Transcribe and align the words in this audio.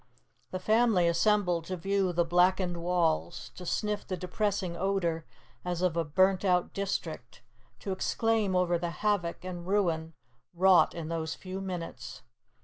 The 0.49 0.57
family 0.57 1.07
assembled 1.07 1.65
to 1.65 1.77
view 1.77 2.11
the 2.11 2.25
blackened 2.25 2.77
walls, 2.77 3.51
to 3.53 3.67
sniff 3.67 4.07
the 4.07 4.17
depressing 4.17 4.75
odor, 4.75 5.27
as 5.63 5.83
of 5.83 5.95
a 5.95 6.03
burnt 6.03 6.43
out 6.43 6.73
district, 6.73 7.43
to 7.81 7.91
exclaim 7.91 8.55
over 8.55 8.79
the 8.79 8.89
havoc 9.05 9.45
and 9.45 9.67
ruin 9.67 10.15
wrought 10.55 10.95
in 10.95 11.09
those 11.09 11.35
few 11.35 11.61
minutes. 11.61 12.23